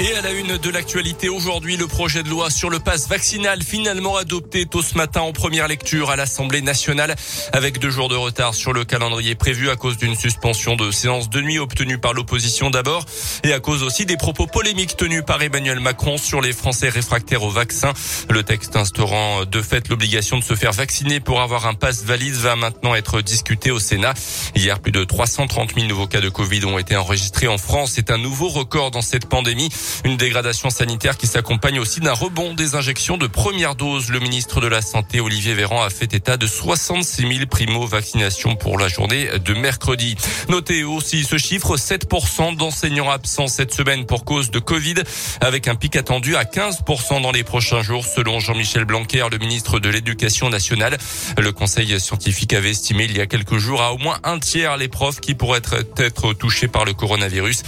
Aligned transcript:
Et 0.00 0.14
à 0.14 0.22
la 0.22 0.30
une 0.30 0.56
de 0.58 0.70
l'actualité 0.70 1.28
aujourd'hui, 1.28 1.76
le 1.76 1.88
projet 1.88 2.22
de 2.22 2.28
loi 2.28 2.50
sur 2.50 2.70
le 2.70 2.78
pass 2.78 3.08
vaccinal 3.08 3.64
finalement 3.64 4.16
adopté 4.16 4.64
tôt 4.64 4.80
ce 4.80 4.94
matin 4.94 5.22
en 5.22 5.32
première 5.32 5.66
lecture 5.66 6.10
à 6.10 6.14
l'Assemblée 6.16 6.62
nationale 6.62 7.16
avec 7.52 7.80
deux 7.80 7.90
jours 7.90 8.08
de 8.08 8.14
retard 8.14 8.54
sur 8.54 8.72
le 8.72 8.84
calendrier 8.84 9.34
prévu 9.34 9.70
à 9.70 9.76
cause 9.76 9.96
d'une 9.96 10.14
suspension 10.14 10.76
de 10.76 10.92
séance 10.92 11.28
de 11.30 11.40
nuit 11.40 11.58
obtenue 11.58 11.98
par 11.98 12.14
l'opposition 12.14 12.70
d'abord 12.70 13.06
et 13.42 13.52
à 13.52 13.58
cause 13.58 13.82
aussi 13.82 14.06
des 14.06 14.16
propos 14.16 14.46
polémiques 14.46 14.96
tenus 14.96 15.24
par 15.26 15.42
Emmanuel 15.42 15.80
Macron 15.80 16.16
sur 16.16 16.40
les 16.40 16.52
Français 16.52 16.90
réfractaires 16.90 17.42
au 17.42 17.50
vaccin. 17.50 17.92
Le 18.30 18.44
texte 18.44 18.76
instaurant 18.76 19.46
de 19.46 19.62
fait 19.62 19.88
l'obligation 19.88 20.38
de 20.38 20.44
se 20.44 20.54
faire 20.54 20.72
vacciner 20.72 21.18
pour 21.18 21.40
avoir 21.40 21.66
un 21.66 21.74
pass 21.74 22.04
valide 22.04 22.34
va 22.34 22.54
maintenant 22.54 22.94
être 22.94 23.20
discuté 23.20 23.72
au 23.72 23.80
Sénat. 23.80 24.14
Hier, 24.54 24.78
plus 24.78 24.92
de 24.92 25.02
330 25.02 25.74
000 25.74 25.88
nouveaux 25.88 26.06
cas 26.06 26.20
de 26.20 26.28
Covid 26.28 26.64
ont 26.66 26.78
été 26.78 26.94
enregistrés 26.94 27.48
en 27.48 27.58
France. 27.58 27.94
C'est 27.96 28.12
un 28.12 28.18
nouveau 28.18 28.48
record 28.48 28.92
dans 28.92 29.02
cette 29.02 29.26
pandémie. 29.26 29.70
Une 30.04 30.16
dégradation 30.16 30.70
sanitaire 30.70 31.16
qui 31.16 31.26
s'accompagne 31.26 31.78
aussi 31.78 32.00
d'un 32.00 32.12
rebond 32.12 32.54
des 32.54 32.74
injections 32.74 33.16
de 33.16 33.26
première 33.26 33.74
dose. 33.74 34.10
Le 34.10 34.20
ministre 34.20 34.60
de 34.60 34.66
la 34.66 34.82
Santé, 34.82 35.20
Olivier 35.20 35.54
Véran, 35.54 35.82
a 35.82 35.90
fait 35.90 36.14
état 36.14 36.36
de 36.36 36.46
66 36.46 37.22
000 37.22 37.46
primo-vaccinations 37.50 38.56
pour 38.56 38.78
la 38.78 38.88
journée 38.88 39.28
de 39.44 39.54
mercredi. 39.54 40.16
Notez 40.48 40.84
aussi 40.84 41.24
ce 41.24 41.38
chiffre, 41.38 41.76
7% 41.76 42.56
d'enseignants 42.56 43.10
absents 43.10 43.48
cette 43.48 43.74
semaine 43.74 44.06
pour 44.06 44.24
cause 44.24 44.50
de 44.50 44.58
Covid, 44.58 44.96
avec 45.40 45.68
un 45.68 45.74
pic 45.74 45.96
attendu 45.96 46.36
à 46.36 46.44
15% 46.44 47.22
dans 47.22 47.32
les 47.32 47.44
prochains 47.44 47.82
jours, 47.82 48.04
selon 48.04 48.40
Jean-Michel 48.40 48.84
Blanquer, 48.84 49.26
le 49.30 49.38
ministre 49.38 49.80
de 49.80 49.88
l'Éducation 49.88 50.50
nationale. 50.50 50.96
Le 51.36 51.52
conseil 51.52 51.98
scientifique 52.00 52.52
avait 52.52 52.70
estimé 52.70 53.04
il 53.04 53.16
y 53.16 53.20
a 53.20 53.26
quelques 53.26 53.58
jours 53.58 53.82
à 53.82 53.92
au 53.92 53.98
moins 53.98 54.18
un 54.24 54.38
tiers 54.38 54.76
les 54.76 54.88
profs 54.88 55.20
qui 55.20 55.34
pourraient 55.34 55.62
être, 55.96 56.32
touchés 56.32 56.68
par 56.68 56.84
le 56.84 56.92
coronavirus 56.92 57.62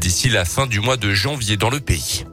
d'ici 0.00 0.28
la 0.28 0.44
fin 0.44 0.66
du 0.66 0.80
mois 0.80 0.96
de 0.96 1.12
janvier 1.12 1.56
dans 1.66 1.70
le 1.70 1.80
pays. 1.80 2.24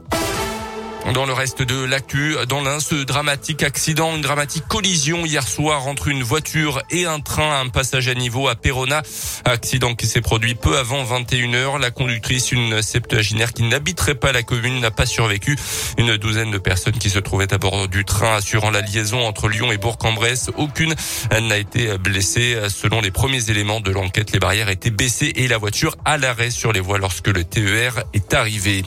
Dans 1.12 1.26
le 1.26 1.34
reste 1.34 1.60
de 1.60 1.84
l'actu, 1.84 2.34
dans 2.48 2.62
l'un, 2.62 2.80
ce 2.80 2.94
dramatique 2.94 3.62
accident, 3.62 4.16
une 4.16 4.22
dramatique 4.22 4.66
collision 4.66 5.26
hier 5.26 5.46
soir 5.46 5.86
entre 5.86 6.08
une 6.08 6.22
voiture 6.22 6.82
et 6.90 7.04
un 7.04 7.20
train 7.20 7.60
un 7.60 7.68
passage 7.68 8.08
à 8.08 8.14
niveau 8.14 8.48
à 8.48 8.54
Perona. 8.54 9.02
Accident 9.44 9.94
qui 9.94 10.06
s'est 10.06 10.22
produit 10.22 10.54
peu 10.54 10.78
avant 10.78 11.04
21h. 11.04 11.78
La 11.78 11.90
conductrice, 11.90 12.52
une 12.52 12.80
septuaginaire 12.80 13.52
qui 13.52 13.64
n'habiterait 13.64 14.14
pas 14.14 14.32
la 14.32 14.42
commune, 14.42 14.80
n'a 14.80 14.90
pas 14.90 15.04
survécu. 15.04 15.58
Une 15.98 16.16
douzaine 16.16 16.50
de 16.50 16.58
personnes 16.58 16.94
qui 16.98 17.10
se 17.10 17.18
trouvaient 17.18 17.52
à 17.52 17.58
bord 17.58 17.86
du 17.86 18.06
train 18.06 18.36
assurant 18.36 18.70
la 18.70 18.80
liaison 18.80 19.26
entre 19.26 19.48
Lyon 19.48 19.72
et 19.72 19.76
Bourg-en-Bresse. 19.76 20.50
Aucune 20.56 20.94
n'a 21.30 21.58
été 21.58 21.98
blessée. 21.98 22.56
Selon 22.70 23.02
les 23.02 23.10
premiers 23.10 23.50
éléments 23.50 23.80
de 23.80 23.90
l'enquête, 23.90 24.32
les 24.32 24.38
barrières 24.38 24.70
étaient 24.70 24.90
baissées 24.90 25.32
et 25.36 25.48
la 25.48 25.58
voiture 25.58 25.96
à 26.06 26.16
l'arrêt 26.16 26.50
sur 26.50 26.72
les 26.72 26.80
voies 26.80 26.98
lorsque 26.98 27.28
le 27.28 27.44
TER 27.44 28.04
est 28.14 28.32
arrivé. 28.32 28.84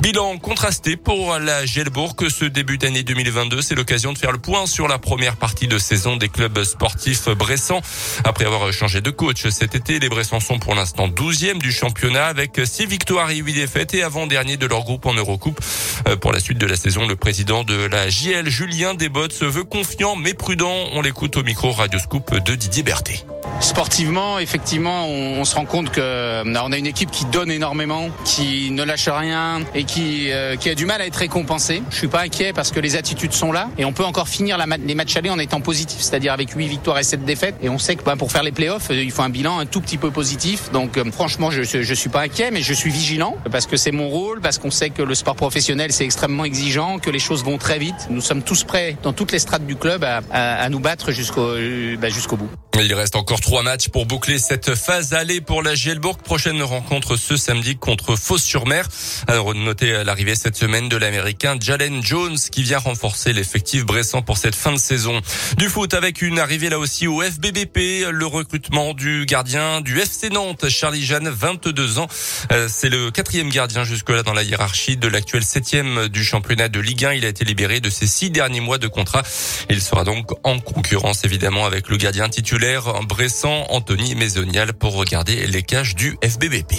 Bilan 0.00 0.38
contrasté 0.38 0.96
pour 0.96 1.38
la 1.38 1.64
Gelbourg 1.64 2.14
ce 2.28 2.44
début 2.44 2.78
d'année 2.78 3.02
2022, 3.02 3.62
c'est 3.62 3.74
l'occasion 3.74 4.12
de 4.12 4.18
faire 4.18 4.32
le 4.32 4.38
point 4.38 4.66
sur 4.66 4.88
la 4.88 4.98
première 4.98 5.36
partie 5.36 5.68
de 5.68 5.78
saison 5.78 6.16
des 6.16 6.28
clubs 6.28 6.62
sportifs 6.64 7.28
bressans. 7.28 7.80
Après 8.24 8.44
avoir 8.44 8.72
changé 8.72 9.00
de 9.00 9.10
coach 9.10 9.48
cet 9.48 9.74
été, 9.74 9.98
les 9.98 10.08
Bressans 10.08 10.40
sont 10.40 10.58
pour 10.58 10.74
l'instant 10.74 11.08
12e 11.08 11.58
du 11.58 11.72
championnat 11.72 12.26
avec 12.26 12.60
6 12.62 12.86
victoires 12.86 13.30
et 13.30 13.36
8 13.36 13.52
défaites 13.52 13.94
et 13.94 14.02
avant-dernier 14.02 14.56
de 14.56 14.66
leur 14.66 14.84
groupe 14.84 15.06
en 15.06 15.14
Eurocoupe. 15.14 15.60
Euh, 16.08 16.16
pour 16.16 16.32
la 16.32 16.40
suite 16.40 16.58
de 16.58 16.66
la 16.66 16.76
saison, 16.76 17.06
le 17.06 17.16
président 17.16 17.64
de 17.64 17.74
la 17.74 18.08
JL, 18.08 18.48
Julien 18.48 18.94
Desbottes, 18.94 19.32
se 19.32 19.44
veut 19.44 19.64
confiant 19.64 20.16
mais 20.16 20.34
prudent. 20.34 20.74
On 20.92 21.02
l'écoute 21.02 21.36
au 21.36 21.42
micro 21.42 21.72
Radio 21.72 21.98
Scoop 21.98 22.34
de 22.34 22.54
Didier 22.54 22.82
Berthet. 22.82 23.24
Sportivement, 23.60 24.38
effectivement, 24.38 25.06
on, 25.06 25.40
on, 25.40 25.44
se 25.44 25.54
rend 25.54 25.64
compte 25.64 25.90
que 25.90 26.00
euh, 26.00 26.42
on 26.44 26.72
a 26.72 26.76
une 26.76 26.86
équipe 26.86 27.10
qui 27.10 27.24
donne 27.26 27.50
énormément, 27.50 28.08
qui 28.24 28.70
ne 28.70 28.82
lâche 28.82 29.08
rien 29.08 29.60
et 29.74 29.84
qui, 29.84 30.30
euh, 30.30 30.56
qui 30.56 30.68
a 30.68 30.74
du 30.74 30.86
mal 30.86 31.00
à 31.00 31.06
être 31.06 31.16
récompensée. 31.16 31.82
Je 31.90 31.96
suis 31.96 32.08
pas 32.08 32.22
inquiet 32.22 32.52
parce 32.52 32.72
que 32.72 32.80
les 32.80 32.96
attitudes 32.96 33.32
sont 33.32 33.52
là 33.52 33.68
et 33.78 33.84
on 33.84 33.92
peut 33.92 34.04
encore 34.04 34.28
finir 34.28 34.58
la, 34.58 34.66
les 34.76 34.94
matchs 34.94 35.16
allés 35.16 35.30
en 35.30 35.38
étant 35.38 35.60
positif, 35.60 36.00
c'est-à-dire 36.00 36.32
avec 36.32 36.50
8 36.50 36.66
victoires 36.66 36.98
et 36.98 37.02
7 37.02 37.24
défaites. 37.24 37.56
Et 37.62 37.68
on 37.68 37.78
sait 37.78 37.96
que 37.96 38.04
bah, 38.04 38.16
pour 38.16 38.30
faire 38.32 38.42
les 38.42 38.52
playoffs, 38.52 38.90
euh, 38.90 39.02
il 39.02 39.10
faut 39.10 39.22
un 39.22 39.30
bilan 39.30 39.58
un 39.58 39.66
tout 39.66 39.80
petit 39.80 39.98
peu 39.98 40.10
positif. 40.10 40.70
Donc 40.72 40.98
euh, 40.98 41.04
franchement, 41.10 41.50
je, 41.50 41.62
je 41.62 41.94
suis 41.94 42.10
pas 42.10 42.22
inquiet, 42.22 42.50
mais 42.50 42.60
je 42.60 42.74
suis 42.74 42.90
vigilant 42.90 43.36
parce 43.50 43.66
que 43.66 43.76
c'est 43.76 43.92
mon 43.92 44.08
rôle, 44.08 44.40
parce 44.40 44.58
qu'on 44.58 44.70
sait 44.70 44.90
que 44.90 45.02
le 45.02 45.14
sport 45.14 45.36
professionnel 45.36 45.92
c'est 45.92 46.04
extrêmement 46.04 46.44
exigeant, 46.44 46.98
que 46.98 47.10
les 47.10 47.18
choses 47.18 47.44
vont 47.44 47.58
très 47.58 47.78
vite. 47.78 48.08
Nous 48.10 48.20
sommes 48.20 48.42
tous 48.42 48.64
prêts 48.64 48.96
dans 49.02 49.12
toutes 49.12 49.32
les 49.32 49.38
strates 49.38 49.66
du 49.66 49.76
club 49.76 50.04
à, 50.04 50.20
à, 50.30 50.62
à 50.62 50.68
nous 50.68 50.80
battre 50.80 51.12
jusqu'au 51.12 51.54
bah, 51.98 52.08
jusqu'au 52.08 52.36
bout. 52.36 52.50
Il 52.80 52.92
reste 52.92 53.14
encore 53.14 53.40
trois 53.40 53.62
matchs 53.62 53.88
pour 53.88 54.04
boucler 54.04 54.38
cette 54.38 54.74
phase 54.74 55.14
allée 55.14 55.40
pour 55.40 55.62
la 55.62 55.76
Gielbourg. 55.76 56.18
Prochaine 56.18 56.60
rencontre 56.60 57.16
ce 57.16 57.36
samedi 57.36 57.76
contre 57.76 58.16
Fos-sur-Mer. 58.16 58.88
Alors, 59.28 59.54
notez 59.54 60.02
l'arrivée 60.02 60.34
cette 60.34 60.56
semaine 60.56 60.88
de 60.88 60.96
l'américain 60.96 61.56
Jalen 61.58 62.02
Jones 62.02 62.36
qui 62.36 62.64
vient 62.64 62.78
renforcer 62.78 63.32
l'effectif 63.32 63.86
bressant 63.86 64.22
pour 64.22 64.38
cette 64.38 64.56
fin 64.56 64.72
de 64.72 64.78
saison. 64.78 65.20
Du 65.56 65.68
foot 65.68 65.94
avec 65.94 66.20
une 66.20 66.40
arrivée 66.40 66.68
là 66.68 66.80
aussi 66.80 67.06
au 67.06 67.22
FBBP, 67.22 68.10
le 68.10 68.26
recrutement 68.26 68.92
du 68.92 69.24
gardien 69.24 69.80
du 69.80 70.00
FC 70.00 70.30
Nantes, 70.30 70.68
Charlie 70.68 71.04
Jeanne, 71.04 71.28
22 71.28 71.98
ans. 71.98 72.08
Euh, 72.50 72.68
c'est 72.68 72.88
le 72.88 73.12
quatrième 73.12 73.50
gardien 73.50 73.84
jusque-là 73.84 74.24
dans 74.24 74.34
la 74.34 74.42
hiérarchie 74.42 74.96
de 74.96 75.06
l'actuel 75.06 75.44
septième 75.44 76.08
du 76.08 76.24
championnat 76.24 76.68
de 76.68 76.80
Ligue 76.80 77.04
1. 77.04 77.12
Il 77.12 77.24
a 77.24 77.28
été 77.28 77.44
libéré 77.44 77.78
de 77.78 77.88
ses 77.88 78.08
six 78.08 78.30
derniers 78.30 78.60
mois 78.60 78.78
de 78.78 78.88
contrat. 78.88 79.22
Il 79.70 79.80
sera 79.80 80.02
donc 80.02 80.32
en 80.42 80.58
concurrence 80.58 81.24
évidemment 81.24 81.66
avec 81.66 81.88
le 81.88 81.96
gardien 81.96 82.28
titulaire 82.28 82.63
Bressan, 83.06 83.66
Anthony 83.68 84.14
Maisonial 84.14 84.72
pour 84.72 84.94
regarder 84.94 85.46
les 85.46 85.62
cages 85.62 85.94
du 85.94 86.16
FBBP. 86.22 86.72